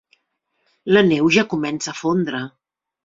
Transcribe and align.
La 0.97 1.03
neu 1.09 1.29
ja 1.37 1.43
comença 1.51 1.93
a 1.93 1.97
fondre. 2.01 2.41